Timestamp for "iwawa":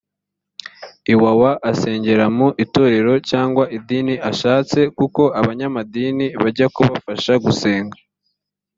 1.13-1.51